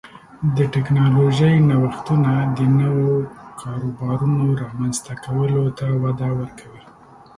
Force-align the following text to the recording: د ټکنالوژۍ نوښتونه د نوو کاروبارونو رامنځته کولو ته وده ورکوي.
د 0.55 0.57
ټکنالوژۍ 0.73 1.55
نوښتونه 1.69 2.31
د 2.57 2.59
نوو 2.81 3.11
کاروبارونو 3.61 4.45
رامنځته 4.63 5.13
کولو 5.25 5.63
ته 5.77 5.87
وده 6.03 6.29
ورکوي. 6.39 6.83